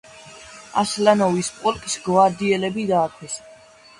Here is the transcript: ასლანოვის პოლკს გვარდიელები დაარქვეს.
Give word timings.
ასლანოვის 0.83 1.51
პოლკს 1.59 1.99
გვარდიელები 2.07 2.89
დაარქვეს. 2.93 3.37